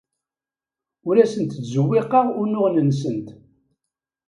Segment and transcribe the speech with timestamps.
[1.07, 3.27] Ur asent-ttzewwiqeɣ unuɣen-nsent.